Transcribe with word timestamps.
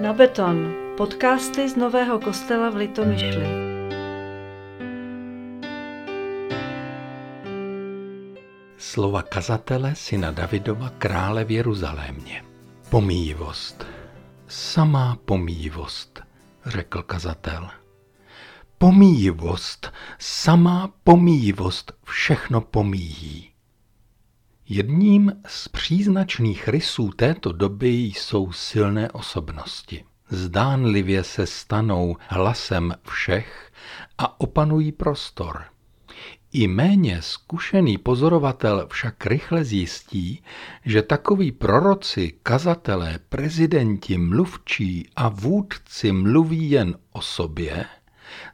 Na 0.00 0.12
beton. 0.12 0.72
Podcasty 0.96 1.68
z 1.68 1.76
Nového 1.76 2.20
kostela 2.20 2.70
v 2.70 2.76
Litomyšli. 2.76 3.46
Slova 8.78 9.22
kazatele 9.22 9.94
syna 9.94 10.30
Davidova 10.30 10.88
krále 10.98 11.44
v 11.44 11.50
Jeruzalémě. 11.50 12.44
Pomíjivost. 12.90 13.86
Samá 14.48 15.16
pomíjivost, 15.24 16.22
řekl 16.66 17.02
kazatel. 17.02 17.68
Pomíjivost, 18.78 19.92
samá 20.18 20.92
pomíjivost 21.04 21.92
všechno 22.04 22.60
pomíjí. 22.60 23.49
Jedním 24.72 25.32
z 25.46 25.68
příznačných 25.68 26.68
rysů 26.68 27.10
této 27.16 27.52
doby 27.52 27.88
jsou 27.88 28.52
silné 28.52 29.10
osobnosti. 29.10 30.04
Zdánlivě 30.28 31.24
se 31.24 31.46
stanou 31.46 32.16
hlasem 32.28 32.94
všech 33.08 33.72
a 34.18 34.40
opanují 34.40 34.92
prostor. 34.92 35.64
I 36.52 36.66
méně 36.66 37.22
zkušený 37.22 37.98
pozorovatel 37.98 38.86
však 38.90 39.26
rychle 39.26 39.64
zjistí, 39.64 40.42
že 40.84 41.02
takoví 41.02 41.52
proroci, 41.52 42.34
kazatelé, 42.42 43.18
prezidenti, 43.28 44.18
mluvčí 44.18 45.08
a 45.16 45.28
vůdci 45.28 46.12
mluví 46.12 46.70
jen 46.70 46.98
o 47.12 47.20
sobě, 47.20 47.84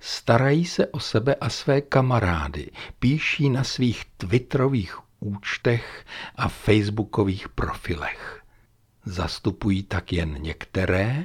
starají 0.00 0.64
se 0.64 0.86
o 0.86 1.00
sebe 1.00 1.34
a 1.34 1.48
své 1.50 1.80
kamarády, 1.80 2.70
píší 2.98 3.50
na 3.50 3.64
svých 3.64 4.04
twitterových 4.16 5.05
účtech 5.26 6.04
a 6.36 6.48
facebookových 6.48 7.48
profilech. 7.48 8.42
Zastupují 9.04 9.82
tak 9.82 10.12
jen 10.12 10.42
některé, 10.42 11.24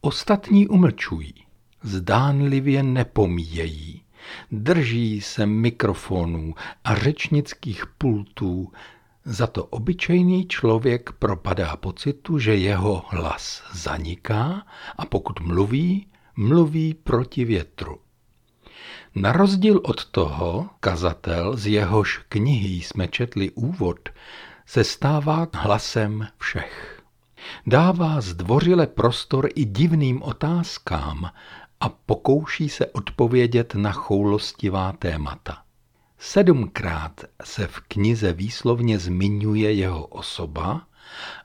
ostatní 0.00 0.68
umlčují, 0.68 1.34
zdánlivě 1.82 2.82
nepomíjejí, 2.82 4.02
drží 4.50 5.20
se 5.20 5.46
mikrofonů 5.46 6.54
a 6.84 6.94
řečnických 6.94 7.86
pultů, 7.86 8.72
za 9.24 9.46
to 9.46 9.64
obyčejný 9.64 10.48
člověk 10.48 11.12
propadá 11.12 11.76
pocitu, 11.76 12.38
že 12.38 12.56
jeho 12.56 13.04
hlas 13.08 13.62
zaniká 13.72 14.66
a 14.96 15.06
pokud 15.06 15.40
mluví, 15.40 16.06
mluví 16.36 16.94
proti 16.94 17.44
větru. 17.44 18.05
Na 19.18 19.32
rozdíl 19.32 19.80
od 19.84 20.04
toho, 20.04 20.68
kazatel, 20.80 21.56
z 21.56 21.66
jehož 21.66 22.20
knihy 22.28 22.74
jsme 22.74 23.08
četli 23.08 23.50
úvod, 23.50 24.08
se 24.66 24.84
stává 24.84 25.46
hlasem 25.54 26.26
všech. 26.38 27.02
Dává 27.66 28.20
zdvořile 28.20 28.86
prostor 28.86 29.48
i 29.54 29.64
divným 29.64 30.22
otázkám 30.22 31.30
a 31.80 31.88
pokouší 31.88 32.68
se 32.68 32.86
odpovědět 32.86 33.74
na 33.74 33.92
choulostivá 33.92 34.92
témata. 34.92 35.62
Sedmkrát 36.18 37.24
se 37.44 37.66
v 37.66 37.80
knize 37.80 38.32
výslovně 38.32 38.98
zmiňuje 38.98 39.72
jeho 39.72 40.06
osoba 40.06 40.86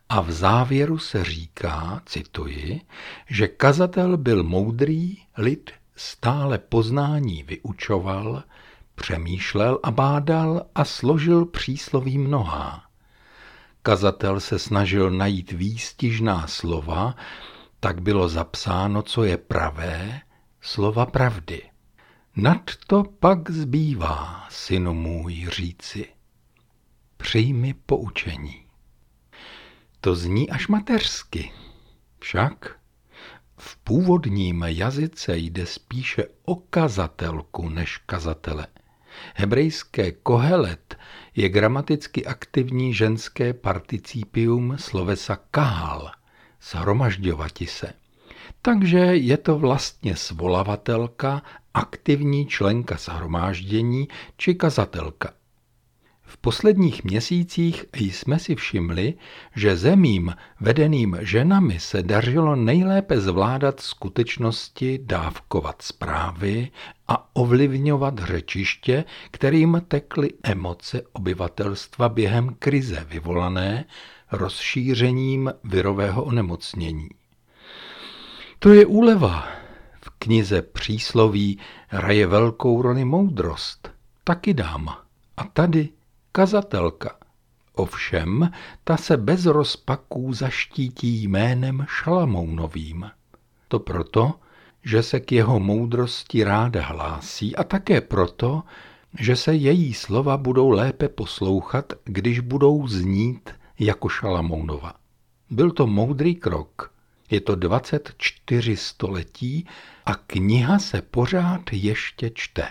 a 0.09 0.21
v 0.21 0.31
závěru 0.31 0.97
se 0.97 1.23
říká, 1.23 2.01
cituji, 2.05 2.81
že 3.29 3.47
kazatel 3.47 4.17
byl 4.17 4.43
moudrý, 4.43 5.17
lid 5.37 5.71
stále 5.95 6.57
poznání 6.57 7.43
vyučoval, 7.43 8.43
přemýšlel 8.95 9.79
a 9.83 9.91
bádal 9.91 10.65
a 10.75 10.85
složil 10.85 11.45
přísloví 11.45 12.17
mnohá. 12.17 12.83
Kazatel 13.83 14.39
se 14.39 14.59
snažil 14.59 15.11
najít 15.11 15.51
výstižná 15.51 16.47
slova, 16.47 17.15
tak 17.79 18.01
bylo 18.01 18.29
zapsáno, 18.29 19.01
co 19.01 19.23
je 19.23 19.37
pravé, 19.37 20.21
slova 20.61 21.05
pravdy. 21.05 21.61
Nad 22.35 22.61
to 22.87 23.03
pak 23.03 23.51
zbývá, 23.51 24.47
synu 24.49 24.93
můj, 24.93 25.47
říci. 25.49 26.09
Přijmi 27.17 27.73
poučení. 27.73 28.65
To 30.01 30.15
zní 30.15 30.49
až 30.49 30.67
mateřsky. 30.67 31.51
Však 32.19 32.80
v 33.61 33.77
původním 33.77 34.63
jazyce 34.67 35.37
jde 35.37 35.65
spíše 35.65 36.23
o 36.45 36.55
kazatelku 36.55 37.69
než 37.69 37.97
kazatele. 37.97 38.67
Hebrejské 39.35 40.11
kohelet 40.11 40.97
je 41.35 41.49
gramaticky 41.49 42.25
aktivní 42.25 42.93
ženské 42.93 43.53
participium 43.53 44.77
slovesa 44.77 45.39
kahal, 45.51 46.11
shromažďovati 46.61 47.67
se. 47.67 47.93
Takže 48.61 48.97
je 48.97 49.37
to 49.37 49.59
vlastně 49.59 50.15
svolavatelka, 50.15 51.41
aktivní 51.73 52.47
členka 52.47 52.97
shromáždění 52.97 54.07
či 54.37 54.55
kazatelka. 54.55 55.33
V 56.31 56.37
posledních 56.37 57.03
měsících 57.03 57.85
jsme 57.93 58.39
si 58.39 58.55
všimli, 58.55 59.13
že 59.55 59.77
zemím 59.77 60.35
vedeným 60.59 61.17
ženami 61.21 61.79
se 61.79 62.03
dařilo 62.03 62.55
nejlépe 62.55 63.21
zvládat 63.21 63.79
skutečnosti, 63.79 64.99
dávkovat 65.03 65.81
zprávy 65.81 66.71
a 67.07 67.35
ovlivňovat 67.35 68.19
řečiště, 68.19 69.03
kterým 69.31 69.81
tekly 69.87 70.29
emoce 70.43 71.01
obyvatelstva 71.13 72.09
během 72.09 72.55
krize 72.59 73.05
vyvolané 73.09 73.85
rozšířením 74.31 75.53
virového 75.63 76.23
onemocnění. 76.23 77.09
To 78.59 78.73
je 78.73 78.85
úleva. 78.85 79.47
V 80.01 80.09
knize 80.09 80.61
přísloví 80.61 81.59
hraje 81.87 82.27
velkou 82.27 82.81
roli 82.81 83.05
moudrost, 83.05 83.91
taky 84.23 84.53
dáma. 84.53 85.03
A 85.37 85.43
tady 85.43 85.89
kazatelka. 86.31 87.15
Ovšem, 87.73 88.51
ta 88.83 88.97
se 88.97 89.17
bez 89.17 89.45
rozpaků 89.45 90.33
zaštítí 90.33 91.23
jménem 91.23 91.85
Šalamounovým. 91.89 93.11
To 93.67 93.79
proto, 93.79 94.33
že 94.83 95.03
se 95.03 95.19
k 95.19 95.31
jeho 95.31 95.59
moudrosti 95.59 96.43
ráda 96.43 96.85
hlásí 96.85 97.55
a 97.55 97.63
také 97.63 98.01
proto, 98.01 98.63
že 99.19 99.35
se 99.35 99.55
její 99.55 99.93
slova 99.93 100.37
budou 100.37 100.69
lépe 100.69 101.09
poslouchat, 101.09 101.93
když 102.03 102.39
budou 102.39 102.87
znít 102.87 103.49
jako 103.79 104.09
Šalamounova. 104.09 104.93
Byl 105.49 105.71
to 105.71 105.87
moudrý 105.87 106.35
krok. 106.35 106.93
Je 107.29 107.41
to 107.41 107.55
24 107.55 108.77
století 108.77 109.67
a 110.05 110.15
kniha 110.15 110.79
se 110.79 111.01
pořád 111.01 111.61
ještě 111.71 112.31
čte. 112.33 112.67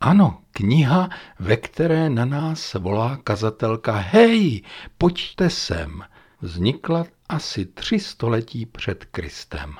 Ano, 0.00 0.38
kniha, 0.50 1.08
ve 1.38 1.56
které 1.56 2.10
na 2.10 2.24
nás 2.24 2.74
volá 2.74 3.16
kazatelka 3.16 3.92
Hej, 3.96 4.62
pojďte 4.98 5.50
sem, 5.50 6.02
vznikla 6.40 7.04
asi 7.28 7.66
tři 7.66 8.00
století 8.00 8.66
před 8.66 9.04
Kristem. 9.04 9.74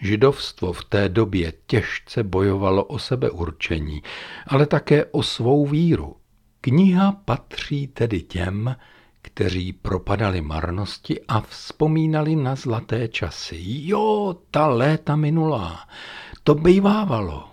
Židovstvo 0.00 0.72
v 0.72 0.84
té 0.84 1.08
době 1.08 1.52
těžce 1.66 2.22
bojovalo 2.22 2.84
o 2.84 2.98
sebeurčení, 2.98 4.02
ale 4.46 4.66
také 4.66 5.04
o 5.04 5.22
svou 5.22 5.66
víru. 5.66 6.16
Kniha 6.60 7.12
patří 7.12 7.86
tedy 7.86 8.22
těm, 8.22 8.76
kteří 9.22 9.72
propadali 9.72 10.40
marnosti 10.40 11.20
a 11.28 11.40
vzpomínali 11.40 12.36
na 12.36 12.54
zlaté 12.54 13.08
časy. 13.08 13.56
Jo, 13.60 14.36
ta 14.50 14.66
léta 14.66 15.16
minulá, 15.16 15.88
to 16.44 16.54
bývávalo. 16.54 17.48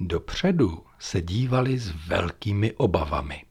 Dopředu 0.00 0.89
se 1.00 1.22
dívali 1.22 1.78
s 1.78 1.92
velkými 2.08 2.72
obavami. 2.72 3.44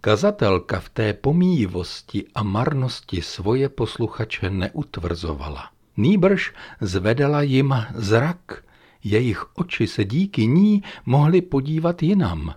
Kazatelka 0.00 0.80
v 0.80 0.88
té 0.88 1.12
pomíjivosti 1.12 2.24
a 2.34 2.42
marnosti 2.42 3.22
svoje 3.22 3.68
posluchače 3.68 4.50
neutvrzovala. 4.50 5.70
Nýbrž 5.96 6.52
zvedala 6.80 7.42
jim 7.42 7.74
zrak, 7.94 8.64
jejich 9.04 9.56
oči 9.56 9.86
se 9.86 10.04
díky 10.04 10.46
ní 10.46 10.82
mohly 11.06 11.42
podívat 11.42 12.02
jinam. 12.02 12.54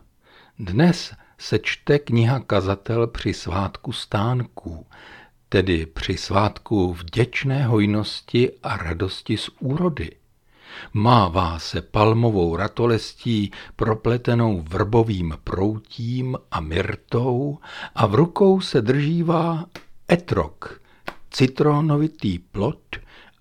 Dnes 0.60 1.14
se 1.38 1.60
čte 1.60 2.00
kniha 2.00 2.40
Kazatel 2.40 3.08
při 3.08 3.34
svátku 3.34 3.92
stánků, 3.92 4.86
tedy 5.50 5.86
při 5.86 6.18
svátku 6.18 6.94
vděčné 6.94 7.64
hojnosti 7.64 8.52
a 8.64 8.78
radosti 8.78 9.38
z 9.38 9.50
úrody. 9.60 10.19
Mává 10.94 11.60
se 11.60 11.82
palmovou 11.82 12.56
ratolestí 12.56 13.52
propletenou 13.76 14.62
vrbovým 14.62 15.38
proutím 15.44 16.38
a 16.52 16.60
myrtou 16.60 17.58
a 17.96 18.06
v 18.06 18.16
rukou 18.16 18.62
se 18.62 18.82
držívá 18.82 19.66
etrok, 20.12 20.82
citronovitý 21.32 22.40
plot, 22.40 22.96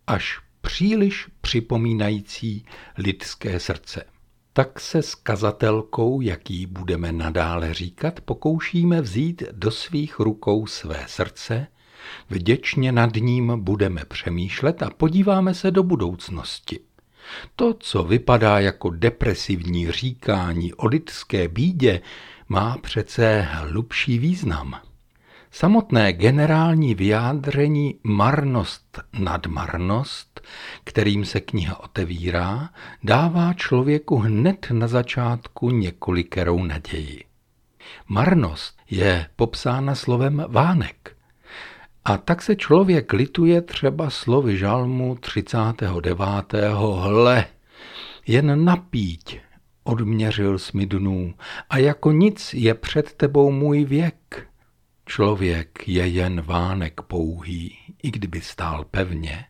až 0.07 0.41
příliš 0.61 1.29
připomínající 1.41 2.65
lidské 2.99 3.61
srdce. 3.61 4.05
Tak 4.53 4.81
se 4.81 5.03
s 5.03 5.15
kazatelkou, 5.15 6.21
jaký 6.21 6.67
budeme 6.67 7.13
nadále 7.13 7.75
říkat, 7.75 8.21
pokoušíme 8.21 9.01
vzít 9.01 9.43
do 9.53 9.71
svých 9.71 10.19
rukou 10.19 10.67
své 10.67 11.05
srdce 11.07 11.67
Vděčně 12.31 12.93
nad 12.93 13.17
ním 13.17 13.53
budeme 13.57 14.05
přemýšlet 14.05 14.83
a 14.83 14.91
podíváme 14.91 15.55
se 15.55 15.71
do 15.71 15.83
budoucnosti. 15.83 16.81
To, 17.57 17.75
co 17.75 18.03
vypadá 18.03 18.59
jako 18.59 18.91
depresivní 18.91 19.93
říkání 19.93 20.75
o 20.75 20.87
lidské 20.87 21.49
bídě, 21.49 22.01
má 22.49 22.77
přece 22.79 23.41
hlubší 23.41 24.19
význam. 24.19 24.81
Samotné 25.51 26.13
generální 26.13 26.95
vyjádření 26.95 27.95
marnost 28.03 28.99
nad 29.19 29.47
marnost, 29.47 30.41
kterým 30.85 31.25
se 31.25 31.41
kniha 31.41 31.81
otevírá, 31.81 32.71
dává 33.03 33.53
člověku 33.55 34.17
hned 34.17 34.67
na 34.71 34.89
začátku 34.89 35.71
několikerou 35.71 36.65
naději. 36.65 37.25
Marnost 38.09 38.79
je 38.91 39.27
popsána 39.37 39.95
slovem 39.95 40.45
vánek. 40.49 41.18
A 42.09 42.19
tak 42.19 42.43
se 42.43 42.57
člověk 42.57 43.13
lituje 43.13 43.63
třeba 43.63 44.11
slovy 44.11 44.59
žalmu 44.59 45.15
39. 45.15 46.55
Hle, 46.73 47.45
jen 48.27 48.65
napíť 48.65 49.41
odměřil 49.85 50.59
smi 50.59 50.87
dnů 50.87 51.35
a 51.71 51.79
jako 51.79 52.13
nic 52.13 52.55
je 52.55 52.75
před 52.75 53.13
tebou 53.13 53.51
můj 53.51 53.85
věk. 53.85 54.49
Člověk 55.07 55.89
je 55.89 56.07
jen 56.07 56.41
vánek 56.41 57.01
pouhý, 57.01 57.79
i 58.03 58.11
kdyby 58.11 58.41
stál 58.41 58.85
pevně. 58.85 59.45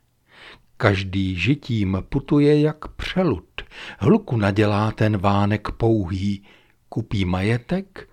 Každý 0.76 1.36
žitím 1.36 2.02
putuje 2.08 2.60
jak 2.60 2.88
přelud, 2.88 3.62
hluku 3.98 4.36
nadělá 4.36 4.92
ten 4.92 5.16
vánek 5.16 5.70
pouhý, 5.70 6.46
kupí 6.88 7.24
majetek 7.24 8.08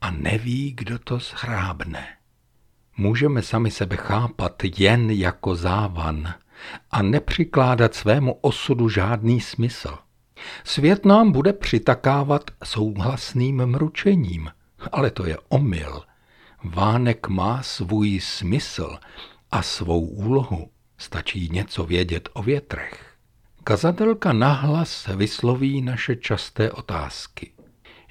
a 0.00 0.10
neví, 0.10 0.72
kdo 0.76 0.98
to 0.98 1.20
schrábne. 1.20 2.17
Můžeme 2.98 3.42
sami 3.42 3.70
sebe 3.70 3.96
chápat 3.96 4.62
jen 4.78 5.10
jako 5.10 5.54
závan 5.56 6.34
a 6.90 7.02
nepřikládat 7.02 7.94
svému 7.94 8.32
osudu 8.32 8.88
žádný 8.88 9.40
smysl. 9.40 9.98
Svět 10.64 11.04
nám 11.04 11.32
bude 11.32 11.52
přitakávat 11.52 12.50
souhlasným 12.64 13.66
mručením, 13.66 14.50
ale 14.92 15.10
to 15.10 15.26
je 15.26 15.38
omyl. 15.48 16.02
Vánek 16.64 17.28
má 17.28 17.62
svůj 17.62 18.20
smysl 18.20 18.98
a 19.50 19.62
svou 19.62 20.00
úlohu. 20.00 20.70
Stačí 20.98 21.48
něco 21.52 21.84
vědět 21.84 22.28
o 22.32 22.42
větrech. 22.42 23.14
Kazatelka 23.64 24.32
nahlas 24.32 25.06
vysloví 25.16 25.82
naše 25.82 26.16
časté 26.16 26.70
otázky. 26.70 27.52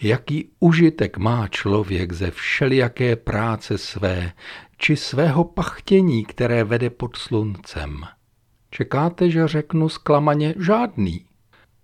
Jaký 0.02 0.50
užitek 0.60 1.18
má 1.18 1.48
člověk 1.48 2.14
ze 2.14 2.32
všelijaké 2.32 3.16
práce 3.16 3.78
své, 3.78 4.32
či 4.78 4.96
svého 4.96 5.44
pachtění, 5.44 6.26
které 6.26 6.64
vede 6.64 6.90
pod 6.90 7.16
sluncem? 7.16 8.02
Čekáte, 8.72 9.30
že 9.30 9.48
řeknu 9.48 9.90
zklamaně 9.90 10.56
žádný. 10.60 11.26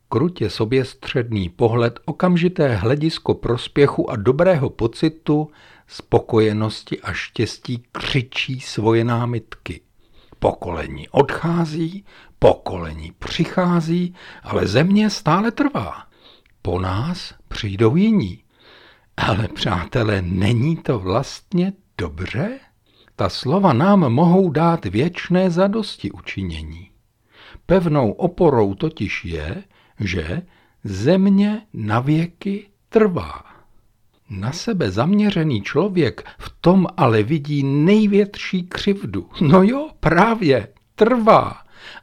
Krutě 0.09 0.49
sobě 0.49 0.85
středný 0.85 1.49
pohled, 1.49 1.99
okamžité 2.05 2.75
hledisko 2.75 3.33
prospěchu 3.33 4.09
a 4.09 4.15
dobrého 4.15 4.69
pocitu 4.69 5.49
spokojenosti 5.87 7.01
a 7.01 7.13
štěstí 7.13 7.83
křičí 7.91 8.59
svoje 8.59 9.03
námitky. 9.03 9.81
Pokolení 10.39 11.09
odchází, 11.09 12.05
pokolení 12.39 13.11
přichází, 13.19 14.15
ale 14.43 14.67
země 14.67 15.09
stále 15.09 15.51
trvá. 15.51 16.03
Po 16.61 16.79
nás 16.79 17.33
přijdou 17.47 17.95
jiní. 17.95 18.43
Ale 19.17 19.47
přátelé, 19.47 20.21
není 20.21 20.77
to 20.77 20.99
vlastně 20.99 21.73
dobře? 21.97 22.59
Ta 23.15 23.29
slova 23.29 23.73
nám 23.73 23.99
mohou 23.99 24.49
dát 24.49 24.85
věčné 24.85 25.49
zadosti 25.49 26.11
učinění. 26.11 26.89
Pevnou 27.65 28.11
oporou 28.11 28.73
totiž 28.75 29.25
je, 29.25 29.63
že 29.99 30.41
země 30.83 31.61
navěky 31.73 32.67
trvá. 32.89 33.43
Na 34.29 34.51
sebe 34.51 34.91
zaměřený 34.91 35.61
člověk 35.61 36.25
v 36.37 36.55
tom 36.61 36.87
ale 36.97 37.23
vidí 37.23 37.63
největší 37.63 38.63
křivdu. 38.63 39.29
No 39.41 39.63
jo, 39.63 39.89
právě, 39.99 40.67
trvá, 40.95 41.57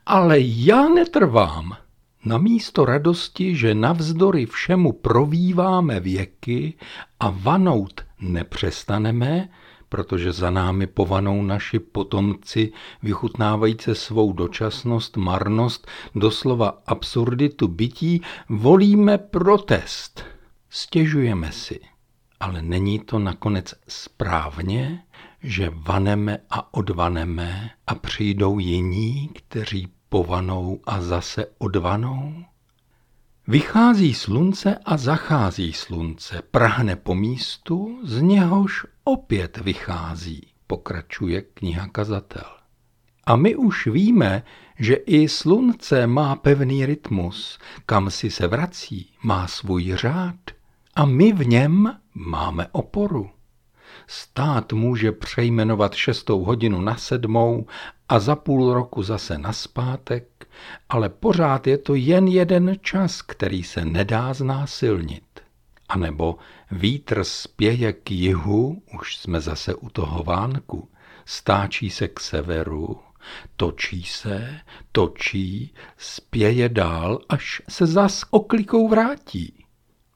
ale 0.06 0.36
já 0.40 0.88
netrvám. 0.88 1.76
Na 2.24 2.38
místo 2.38 2.84
radosti, 2.84 3.56
že 3.56 3.74
navzdory 3.74 4.46
všemu 4.46 4.92
provýváme 4.92 6.00
věky 6.00 6.74
a 7.20 7.30
vanout 7.30 8.00
nepřestaneme, 8.20 9.48
protože 9.90 10.32
za 10.32 10.50
námi 10.50 10.86
povanou 10.86 11.42
naši 11.42 11.78
potomci, 11.78 12.72
vychutnávající 13.02 13.90
svou 13.94 14.32
dočasnost, 14.32 15.16
marnost, 15.16 15.86
doslova 16.14 16.82
absurditu 16.86 17.68
bytí, 17.68 18.22
volíme 18.48 19.18
protest. 19.18 20.24
Stěžujeme 20.70 21.52
si. 21.52 21.80
Ale 22.40 22.62
není 22.62 22.98
to 22.98 23.18
nakonec 23.18 23.74
správně, 23.88 25.02
že 25.42 25.70
vaneme 25.74 26.38
a 26.50 26.74
odvaneme 26.74 27.70
a 27.86 27.94
přijdou 27.94 28.58
jiní, 28.58 29.28
kteří 29.28 29.88
povanou 30.08 30.80
a 30.84 31.00
zase 31.00 31.46
odvanou? 31.58 32.44
Vychází 33.48 34.14
slunce 34.14 34.78
a 34.84 34.96
zachází 34.96 35.72
slunce, 35.72 36.42
prahne 36.50 36.96
po 36.96 37.14
místu, 37.14 38.00
z 38.04 38.20
něhož 38.20 38.86
opět 39.04 39.56
vychází, 39.56 40.46
pokračuje 40.66 41.42
kniha 41.42 41.88
kazatel. 41.88 42.44
A 43.24 43.36
my 43.36 43.56
už 43.56 43.86
víme, 43.86 44.42
že 44.78 44.94
i 44.94 45.28
slunce 45.28 46.06
má 46.06 46.36
pevný 46.36 46.86
rytmus, 46.86 47.58
kam 47.86 48.10
si 48.10 48.30
se 48.30 48.46
vrací, 48.46 49.10
má 49.22 49.46
svůj 49.46 49.92
řád 49.94 50.36
a 50.94 51.04
my 51.04 51.32
v 51.32 51.46
něm 51.46 51.98
máme 52.14 52.66
oporu. 52.72 53.30
Stát 54.06 54.72
může 54.72 55.12
přejmenovat 55.12 55.94
šestou 55.94 56.44
hodinu 56.44 56.80
na 56.80 56.96
sedmou 56.96 57.66
a 58.10 58.18
za 58.18 58.36
půl 58.36 58.74
roku 58.74 59.02
zase 59.02 59.38
na 59.38 59.52
zpátek, 59.52 60.48
ale 60.88 61.08
pořád 61.08 61.66
je 61.66 61.78
to 61.78 61.94
jen 61.94 62.28
jeden 62.28 62.76
čas, 62.82 63.22
který 63.22 63.62
se 63.62 63.84
nedá 63.84 64.34
znásilnit. 64.34 65.24
A 65.88 65.98
nebo 65.98 66.36
vítr 66.70 67.24
spěje 67.24 67.92
k 67.92 68.10
jihu, 68.10 68.82
už 68.98 69.16
jsme 69.16 69.40
zase 69.40 69.74
u 69.74 69.90
toho 69.90 70.22
vánku, 70.22 70.88
stáčí 71.24 71.90
se 71.90 72.08
k 72.08 72.20
severu, 72.20 73.00
točí 73.56 74.02
se, 74.02 74.60
točí, 74.92 75.74
spěje 75.98 76.68
dál, 76.68 77.18
až 77.28 77.62
se 77.68 77.86
zas 77.86 78.24
oklikou 78.30 78.88
vrátí. 78.88 79.64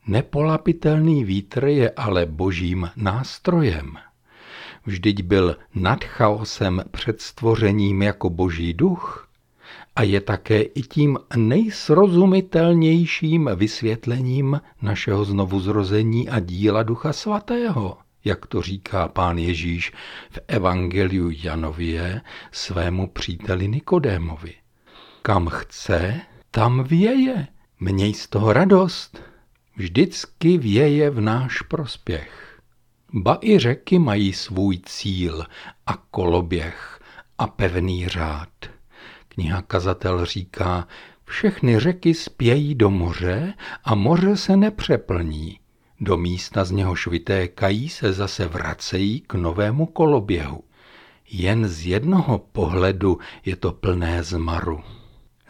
Nepolapitelný 0.07 1.25
vítr 1.25 1.65
je 1.65 1.91
ale 1.91 2.27
božím 2.27 2.91
nástrojem. 2.97 3.97
Vždyť 4.87 5.23
byl 5.23 5.57
nad 5.75 6.05
chaosem 6.05 6.83
před 6.91 7.21
stvořením 7.21 8.03
jako 8.03 8.31
boží 8.31 8.75
duch 8.75 9.29
a 9.97 10.03
je 10.03 10.21
také 10.21 10.63
i 10.63 10.83
tím 10.83 11.19
nejsrozumitelnějším 11.37 13.51
vysvětlením 13.55 14.61
našeho 14.83 15.25
znovuzrození 15.25 16.29
a 16.29 16.41
díla 16.41 16.83
Ducha 16.83 17.13
Svatého, 17.13 17.99
jak 18.25 18.47
to 18.47 18.63
říká 18.63 19.09
pán 19.09 19.39
Ježíš 19.39 19.93
v 20.31 20.39
Evangeliu 20.49 21.31
Janově 21.31 22.21
svému 22.53 23.09
příteli 23.09 23.69
Nikodémovi. 23.69 24.55
Kam 25.23 25.49
chce, 25.49 26.21
tam 26.51 26.85
věje. 26.85 27.47
Měj 27.81 28.15
z 28.15 28.29
toho 28.29 28.53
radost 28.53 29.23
vždycky 29.77 30.59
věje 30.59 31.11
v 31.11 31.21
náš 31.21 31.63
prospěch. 31.63 32.44
Ba 33.17 33.39
i 33.43 33.59
řeky 33.59 33.99
mají 33.99 34.33
svůj 34.33 34.79
cíl 34.87 35.45
a 35.87 35.97
koloběh 35.97 37.01
a 37.39 37.47
pevný 37.47 38.09
řád. 38.09 38.49
Kniha 39.29 39.63
Kazatel 39.63 40.25
říká, 40.25 40.89
všechny 41.25 41.81
řeky 41.81 42.15
spějí 42.15 42.75
do 42.75 42.91
moře 42.91 43.55
a 43.85 43.95
moře 43.95 44.37
se 44.37 44.57
nepřeplní. 44.57 45.59
Do 46.01 46.17
místa 46.17 46.65
z 46.65 46.71
něhož 46.71 47.07
vytékají 47.07 47.89
se 47.89 48.13
zase 48.13 48.47
vracejí 48.47 49.21
k 49.21 49.35
novému 49.35 49.87
koloběhu. 49.87 50.65
Jen 51.31 51.69
z 51.69 51.87
jednoho 51.87 52.39
pohledu 52.39 53.19
je 53.45 53.57
to 53.57 53.73
plné 53.73 54.23
zmaru. 54.23 54.81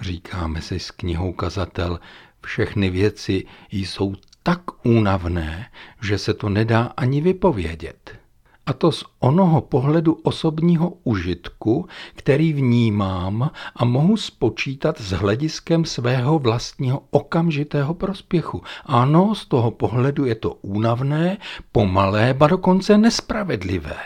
Říkáme 0.01 0.63
si 0.63 0.79
s 0.79 0.91
knihou 0.91 1.33
Kazatel, 1.33 2.01
všechny 2.41 2.91
věci 2.91 3.45
jsou 3.71 4.15
tak 4.47 4.61
únavné, 4.87 5.67
že 6.03 6.19
se 6.19 6.35
to 6.35 6.49
nedá 6.49 6.93
ani 6.97 7.21
vypovědět. 7.21 8.19
A 8.67 8.73
to 8.73 8.93
z 8.93 9.05
onoho 9.21 9.61
pohledu 9.61 10.13
osobního 10.23 10.93
užitku, 11.05 11.89
který 12.15 12.53
vnímám 12.53 13.51
a 13.77 13.85
mohu 13.85 14.17
spočítat 14.17 15.01
s 15.01 15.11
hlediskem 15.11 15.85
svého 15.85 16.39
vlastního 16.39 17.03
okamžitého 17.11 17.95
prospěchu. 17.95 18.63
Ano, 18.85 19.35
z 19.35 19.47
toho 19.47 19.71
pohledu 19.71 20.25
je 20.25 20.35
to 20.35 20.55
únavné, 20.55 21.37
pomalé, 21.73 22.35
ba 22.35 22.47
dokonce 22.47 22.99
nespravedlivé. 22.99 23.97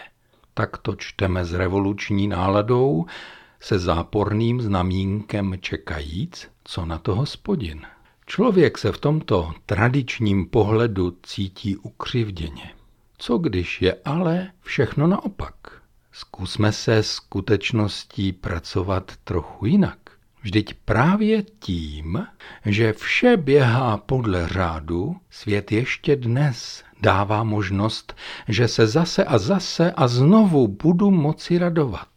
tak 0.55 0.79
to 0.79 0.97
čteme 0.97 1.45
s 1.45 1.55
revoluční 1.55 2.29
náladou, 2.29 3.07
se 3.61 3.79
záporným 3.79 4.61
znamínkem 4.61 5.55
čekajíc, 5.61 6.49
co 6.65 6.87
na 6.87 6.99
to 6.99 7.15
hospodin. 7.15 7.81
Člověk 8.31 8.79
se 8.79 8.93
v 8.93 8.99
tomto 8.99 9.53
tradičním 9.67 10.47
pohledu 10.47 11.17
cítí 11.23 11.77
ukřivděně. 11.77 12.71
Co 13.19 13.39
když 13.39 13.83
je 13.83 13.97
ale 14.05 14.51
všechno 14.61 15.07
naopak? 15.07 15.55
Zkusme 16.13 16.73
se 16.73 17.03
skutečností 17.03 18.33
pracovat 18.33 19.13
trochu 19.25 19.67
jinak. 19.67 19.99
Vždyť 20.43 20.75
právě 20.85 21.43
tím, 21.43 22.27
že 22.65 22.93
vše 22.93 23.37
běhá 23.37 23.97
podle 23.97 24.49
řádu, 24.49 25.17
svět 25.31 25.73
ještě 25.73 26.17
dnes 26.17 26.85
dává 27.01 27.45
možnost, 27.45 28.15
že 28.49 28.69
se 28.69 28.87
zase 28.87 29.25
a 29.25 29.39
zase 29.39 29.93
a 29.93 30.09
znovu 30.09 30.69
budu 30.69 31.11
moci 31.11 31.59
radovat. 31.59 32.09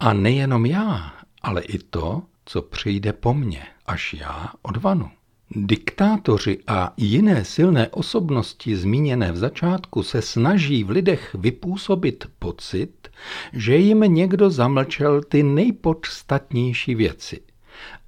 A 0.00 0.12
nejenom 0.12 0.66
já, 0.66 1.12
ale 1.42 1.62
i 1.62 1.78
to, 1.78 2.22
co 2.44 2.62
přijde 2.62 3.12
po 3.12 3.34
mně, 3.34 3.66
až 3.86 4.14
já 4.14 4.52
odvanu. 4.62 5.10
Diktátoři 5.50 6.58
a 6.66 6.92
jiné 6.96 7.44
silné 7.44 7.88
osobnosti 7.88 8.76
zmíněné 8.76 9.32
v 9.32 9.36
začátku 9.36 10.02
se 10.02 10.22
snaží 10.22 10.84
v 10.84 10.90
lidech 10.90 11.34
vypůsobit 11.34 12.24
pocit, 12.38 13.08
že 13.52 13.76
jim 13.76 14.00
někdo 14.00 14.50
zamlčel 14.50 15.22
ty 15.22 15.42
nejpodstatnější 15.42 16.94
věci. 16.94 17.40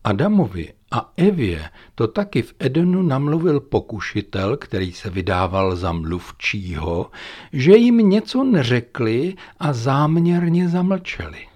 Adamovi 0.05 0.73
a 0.91 1.13
Evě 1.17 1.71
to 1.95 2.09
taky 2.09 2.43
v 2.43 2.55
Edenu 2.59 3.03
namluvil 3.03 3.61
pokušitel, 3.61 4.57
který 4.57 4.93
se 4.93 5.11
vydával 5.11 5.77
za 5.77 5.93
mluvčího, 5.93 7.11
že 7.53 7.77
jim 7.77 7.97
něco 7.97 8.45
neřekli 8.45 9.35
a 9.59 9.73
záměrně 9.73 10.69
zamlčeli. 10.69 11.47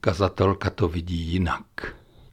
Kazatelka 0.00 0.70
to 0.70 0.88
vidí 0.88 1.16
jinak 1.16 1.64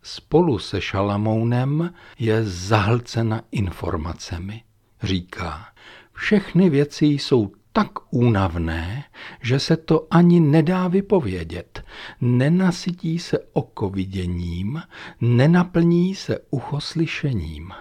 spolu 0.04 0.60
se 0.60 0.82
Šalamounem 0.82 1.94
je 2.20 2.46
zahlcena 2.46 3.42
informacemi. 3.52 4.64
Říká, 5.04 5.66
všechny 6.14 6.70
věci 6.70 7.06
jsou 7.06 7.52
tak 7.74 7.90
únavné, 8.10 9.04
že 9.42 9.60
se 9.60 9.78
to 9.78 10.08
ani 10.12 10.40
nedá 10.40 10.88
vypovědět. 10.88 11.84
Nenasytí 12.22 13.20
se 13.20 13.40
oko 13.54 13.90
viděním, 13.90 14.82
nenaplní 15.22 16.16
se 16.16 16.40
ucho 16.50 16.82
slyšením. 16.82 17.72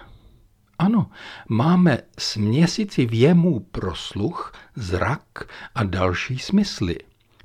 Ano, 0.79 1.09
máme 1.49 1.97
směsici 2.17 3.05
věmů 3.05 3.59
pro 3.59 3.95
sluch, 3.95 4.53
zrak 4.75 5.43
a 5.75 5.83
další 5.83 6.39
smysly. 6.39 6.97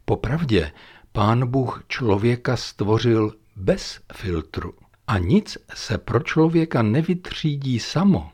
Popravdě, 0.05 0.73
pán 1.13 1.47
Bůh 1.47 1.85
člověka 1.89 2.57
stvořil 2.57 3.33
bez 3.57 4.01
filtru. 4.13 4.75
A 5.07 5.19
nic 5.19 5.59
se 5.75 5.99
pro 5.99 6.21
člověka 6.21 6.83
nevytřídí 6.83 7.79
samo. 7.79 8.31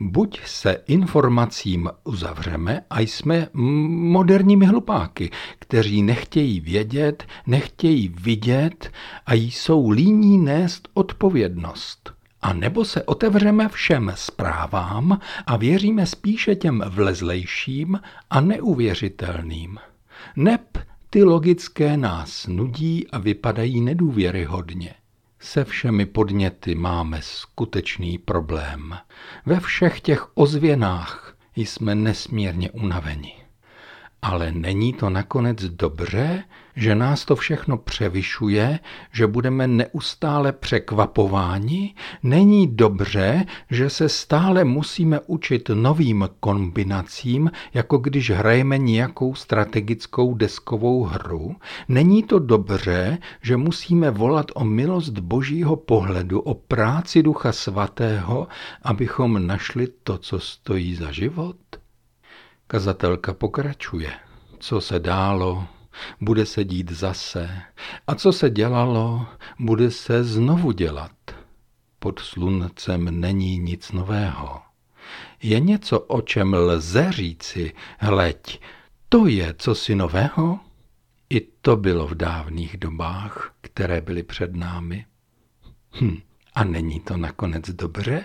Buď 0.00 0.40
se 0.46 0.72
informacím 0.86 1.90
uzavřeme 2.04 2.80
a 2.90 3.00
jsme 3.00 3.48
moderními 3.52 4.66
hlupáky, 4.66 5.30
kteří 5.58 6.02
nechtějí 6.02 6.60
vědět, 6.60 7.26
nechtějí 7.46 8.08
vidět 8.08 8.92
a 9.26 9.34
jsou 9.34 9.90
líní 9.90 10.38
nést 10.38 10.88
odpovědnost. 10.94 12.12
A 12.42 12.52
nebo 12.52 12.84
se 12.84 13.02
otevřeme 13.02 13.68
všem 13.68 14.12
zprávám 14.14 15.20
a 15.46 15.56
věříme 15.56 16.06
spíše 16.06 16.54
těm 16.54 16.82
vlezlejším 16.88 18.00
a 18.30 18.40
neuvěřitelným. 18.40 19.78
Neb 20.36 20.78
ty 21.12 21.24
logické 21.24 21.96
nás 21.96 22.46
nudí 22.46 23.08
a 23.08 23.18
vypadají 23.18 23.80
nedůvěryhodně. 23.80 24.94
Se 25.40 25.64
všemi 25.64 26.06
podněty 26.06 26.74
máme 26.74 27.22
skutečný 27.22 28.18
problém. 28.18 28.98
Ve 29.46 29.60
všech 29.60 30.00
těch 30.00 30.38
ozvěnách 30.38 31.36
jsme 31.56 31.94
nesmírně 31.94 32.70
unaveni. 32.70 33.39
Ale 34.22 34.52
není 34.52 34.92
to 34.92 35.10
nakonec 35.10 35.64
dobře, 35.64 36.44
že 36.76 36.94
nás 36.94 37.24
to 37.24 37.36
všechno 37.36 37.76
převyšuje, 37.76 38.78
že 39.12 39.26
budeme 39.26 39.66
neustále 39.66 40.52
překvapováni? 40.52 41.94
Není 42.22 42.66
dobře, 42.76 43.44
že 43.70 43.90
se 43.90 44.08
stále 44.08 44.64
musíme 44.64 45.20
učit 45.26 45.70
novým 45.74 46.28
kombinacím, 46.40 47.50
jako 47.74 47.98
když 47.98 48.30
hrajeme 48.30 48.78
nějakou 48.78 49.34
strategickou 49.34 50.34
deskovou 50.34 51.04
hru? 51.04 51.56
Není 51.88 52.22
to 52.22 52.38
dobře, 52.38 53.18
že 53.42 53.56
musíme 53.56 54.10
volat 54.10 54.46
o 54.54 54.64
milost 54.64 55.18
božího 55.18 55.76
pohledu, 55.76 56.40
o 56.40 56.54
práci 56.54 57.22
Ducha 57.22 57.52
Svatého, 57.52 58.48
abychom 58.82 59.46
našli 59.46 59.88
to, 60.02 60.18
co 60.18 60.38
stojí 60.38 60.94
za 60.94 61.12
život? 61.12 61.56
Kazatelka 62.70 63.34
pokračuje. 63.34 64.12
Co 64.58 64.80
se 64.80 64.98
dálo, 64.98 65.66
bude 66.20 66.46
se 66.46 66.64
dít 66.64 66.90
zase. 66.90 67.62
A 68.06 68.14
co 68.14 68.32
se 68.32 68.50
dělalo, 68.50 69.26
bude 69.58 69.90
se 69.90 70.24
znovu 70.24 70.72
dělat. 70.72 71.12
Pod 71.98 72.18
sluncem 72.18 73.20
není 73.20 73.58
nic 73.58 73.92
nového. 73.92 74.60
Je 75.42 75.60
něco, 75.60 76.00
o 76.00 76.20
čem 76.20 76.54
lze 76.54 77.12
říci, 77.12 77.72
hleď, 77.98 78.60
to 79.08 79.26
je 79.26 79.54
cosi 79.58 79.94
nového? 79.94 80.60
I 81.30 81.40
to 81.40 81.76
bylo 81.76 82.06
v 82.06 82.14
dávných 82.14 82.76
dobách, 82.76 83.54
které 83.60 84.00
byly 84.00 84.22
před 84.22 84.56
námi. 84.56 85.06
Hm, 86.00 86.20
a 86.54 86.64
není 86.64 87.00
to 87.00 87.16
nakonec 87.16 87.70
dobře? 87.70 88.24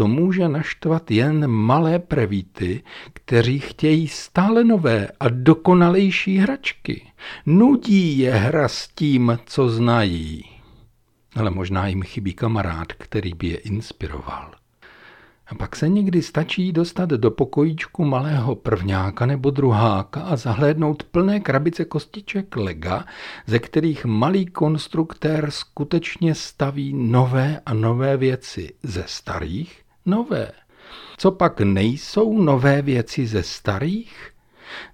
To 0.00 0.08
může 0.08 0.48
naštvat 0.48 1.10
jen 1.10 1.46
malé 1.46 1.98
prevíty, 1.98 2.82
kteří 3.12 3.58
chtějí 3.58 4.08
stále 4.08 4.64
nové 4.64 5.08
a 5.20 5.28
dokonalejší 5.28 6.38
hračky. 6.38 7.12
Nudí 7.46 8.18
je 8.18 8.32
hra 8.32 8.68
s 8.68 8.88
tím, 8.88 9.38
co 9.46 9.68
znají. 9.68 10.44
Ale 11.36 11.50
možná 11.50 11.86
jim 11.86 12.02
chybí 12.02 12.34
kamarád, 12.34 12.92
který 12.92 13.34
by 13.34 13.46
je 13.46 13.56
inspiroval. 13.56 14.50
A 15.46 15.54
pak 15.54 15.76
se 15.76 15.88
někdy 15.88 16.22
stačí 16.22 16.72
dostat 16.72 17.10
do 17.10 17.30
pokojíčku 17.30 18.04
malého 18.04 18.54
prvňáka 18.54 19.26
nebo 19.26 19.50
druháka 19.50 20.20
a 20.20 20.36
zahlédnout 20.36 21.02
plné 21.02 21.40
krabice 21.40 21.84
kostiček 21.84 22.56
lega, 22.56 23.04
ze 23.46 23.58
kterých 23.58 24.04
malý 24.04 24.46
konstruktér 24.46 25.50
skutečně 25.50 26.34
staví 26.34 26.92
nové 26.94 27.60
a 27.66 27.74
nové 27.74 28.16
věci 28.16 28.74
ze 28.82 29.04
starých, 29.06 29.82
nové. 30.06 30.52
Co 31.16 31.30
pak 31.30 31.60
nejsou 31.60 32.42
nové 32.42 32.82
věci 32.82 33.26
ze 33.26 33.42
starých? 33.42 34.30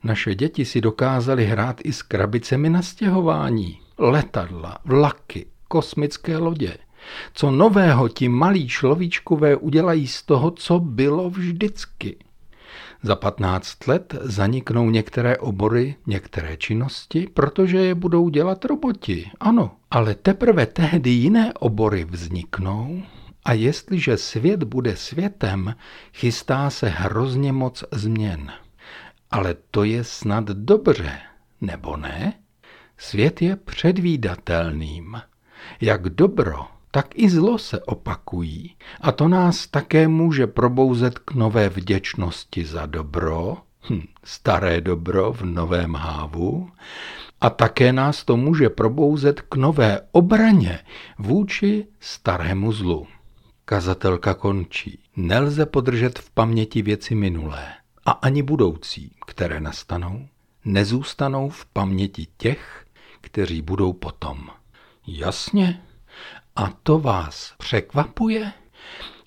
Naše 0.04 0.34
děti 0.34 0.64
si 0.64 0.80
dokázaly 0.80 1.44
hrát 1.46 1.80
i 1.84 1.92
s 1.92 2.02
krabicemi 2.02 2.70
na 2.70 2.82
stěhování. 2.82 3.80
Letadla, 3.98 4.78
vlaky, 4.84 5.46
kosmické 5.68 6.36
lodě. 6.36 6.76
Co 7.34 7.50
nového 7.50 8.08
ti 8.08 8.28
malí 8.28 8.68
človíčkové 8.68 9.56
udělají 9.56 10.06
z 10.06 10.22
toho, 10.22 10.50
co 10.50 10.78
bylo 10.78 11.30
vždycky. 11.30 12.16
Za 13.02 13.16
15 13.16 13.86
let 13.86 14.14
zaniknou 14.20 14.90
některé 14.90 15.36
obory, 15.36 15.94
některé 16.06 16.56
činnosti, 16.56 17.28
protože 17.34 17.78
je 17.78 17.94
budou 17.94 18.28
dělat 18.28 18.64
roboti. 18.64 19.30
Ano, 19.40 19.70
ale 19.90 20.14
teprve 20.14 20.66
tehdy 20.66 21.10
jiné 21.10 21.52
obory 21.54 22.04
vzniknou 22.04 23.02
a 23.46 23.52
jestliže 23.52 24.16
svět 24.16 24.62
bude 24.62 24.96
světem, 24.96 25.74
chystá 26.14 26.70
se 26.70 26.88
hrozně 26.88 27.52
moc 27.52 27.84
změn. 27.92 28.52
Ale 29.30 29.56
to 29.70 29.84
je 29.84 30.04
snad 30.04 30.44
dobře, 30.44 31.18
nebo 31.60 31.96
ne? 31.96 32.32
Svět 32.98 33.42
je 33.42 33.56
předvídatelným. 33.56 35.20
Jak 35.80 36.02
dobro, 36.08 36.66
tak 36.90 37.06
i 37.14 37.30
zlo 37.30 37.58
se 37.58 37.80
opakují. 37.80 38.76
A 39.00 39.12
to 39.12 39.28
nás 39.28 39.66
také 39.66 40.08
může 40.08 40.46
probouzet 40.46 41.18
k 41.18 41.34
nové 41.34 41.68
vděčnosti 41.68 42.64
za 42.64 42.86
dobro, 42.86 43.56
hm, 43.90 44.02
staré 44.24 44.80
dobro 44.80 45.32
v 45.32 45.42
novém 45.42 45.94
hávu, 45.94 46.70
a 47.40 47.50
také 47.50 47.92
nás 47.92 48.24
to 48.24 48.36
může 48.36 48.68
probouzet 48.68 49.40
k 49.40 49.56
nové 49.56 50.00
obraně 50.12 50.78
vůči 51.18 51.86
starému 52.00 52.72
zlu. 52.72 53.06
Kazatelka 53.68 54.34
končí. 54.34 54.98
Nelze 55.16 55.66
podržet 55.66 56.18
v 56.18 56.30
paměti 56.30 56.82
věci 56.82 57.14
minulé 57.14 57.72
a 58.04 58.10
ani 58.10 58.42
budoucí, 58.42 59.14
které 59.26 59.60
nastanou, 59.60 60.28
nezůstanou 60.64 61.48
v 61.48 61.66
paměti 61.66 62.26
těch, 62.36 62.86
kteří 63.20 63.62
budou 63.62 63.92
potom. 63.92 64.50
Jasně? 65.06 65.82
A 66.56 66.70
to 66.82 66.98
vás 66.98 67.54
překvapuje? 67.58 68.52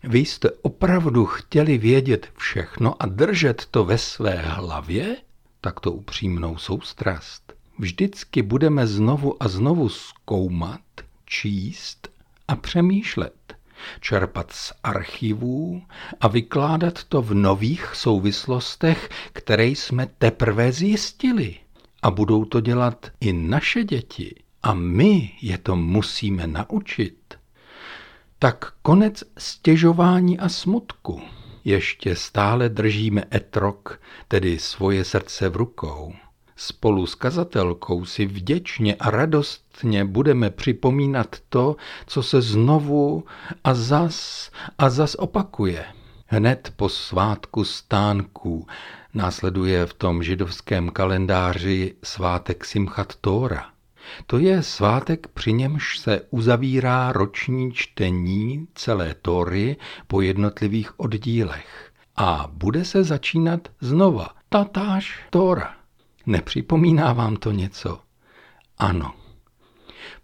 Vy 0.03 0.19
jste 0.19 0.51
opravdu 0.51 1.25
chtěli 1.25 1.77
vědět 1.77 2.27
všechno 2.37 3.01
a 3.03 3.05
držet 3.05 3.65
to 3.71 3.85
ve 3.85 3.97
své 3.97 4.35
hlavě? 4.35 5.17
takto 5.61 5.91
upřímnou 5.91 6.57
soustrast, 6.57 7.53
vždycky 7.79 8.41
budeme 8.41 8.87
znovu 8.87 9.43
a 9.43 9.47
znovu 9.47 9.89
zkoumat, 9.89 10.81
číst 11.25 12.07
a 12.47 12.55
přemýšlet, 12.55 13.58
čerpat 14.01 14.51
z 14.51 14.73
archivů 14.83 15.81
a 16.21 16.27
vykládat 16.27 17.03
to 17.03 17.21
v 17.21 17.33
nových 17.33 17.91
souvislostech, 17.95 19.09
které 19.33 19.65
jsme 19.65 20.07
teprve 20.17 20.71
zjistili. 20.71 21.55
A 22.01 22.11
budou 22.11 22.45
to 22.45 22.59
dělat 22.61 23.11
i 23.21 23.33
naše 23.33 23.83
děti. 23.83 24.35
A 24.63 24.73
my 24.73 25.31
je 25.41 25.57
to 25.57 25.75
musíme 25.75 26.47
naučit. 26.47 27.15
Tak 28.39 28.73
konec 28.81 29.23
stěžování 29.37 30.39
a 30.39 30.49
smutku. 30.49 31.21
Ještě 31.65 32.15
stále 32.15 32.69
držíme 32.69 33.23
etrok, 33.33 34.01
tedy 34.27 34.59
svoje 34.59 35.03
srdce 35.05 35.49
v 35.49 35.55
rukou. 35.55 36.13
Spolu 36.61 37.05
s 37.05 37.15
kazatelkou 37.15 38.05
si 38.05 38.25
vděčně 38.25 38.95
a 38.95 39.09
radostně 39.09 40.05
budeme 40.05 40.49
připomínat 40.49 41.35
to, 41.49 41.75
co 42.07 42.23
se 42.23 42.41
znovu 42.41 43.23
a 43.63 43.73
zas 43.73 44.51
a 44.77 44.89
zas 44.89 45.15
opakuje. 45.15 45.85
Hned 46.25 46.73
po 46.75 46.89
svátku 46.89 47.63
stánků 47.63 48.67
následuje 49.13 49.85
v 49.85 49.93
tom 49.93 50.23
židovském 50.23 50.89
kalendáři 50.89 51.95
svátek 52.03 52.65
Simchat 52.65 53.15
Tóra. 53.15 53.65
To 54.25 54.37
je 54.37 54.63
svátek, 54.63 55.27
při 55.27 55.53
němž 55.53 55.99
se 55.99 56.21
uzavírá 56.29 57.11
roční 57.11 57.73
čtení 57.73 58.67
celé 58.75 59.15
Tóry 59.21 59.77
po 60.07 60.21
jednotlivých 60.21 60.99
oddílech. 60.99 61.91
A 62.15 62.49
bude 62.53 62.85
se 62.85 63.03
začínat 63.03 63.67
znova. 63.81 64.29
Tatáž 64.49 65.19
Tóra. 65.29 65.78
Nepřipomíná 66.25 67.13
vám 67.13 67.35
to 67.35 67.51
něco? 67.51 67.99
Ano. 68.77 69.13